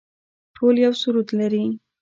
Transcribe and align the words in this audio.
ټول 0.55 0.75
یو 0.85 0.93
سرود 1.01 1.27
لري 1.39 1.65